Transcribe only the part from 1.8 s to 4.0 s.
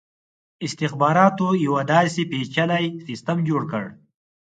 داسي پېچلی سسټم جوړ کړ.